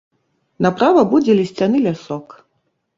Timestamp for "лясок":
1.87-2.27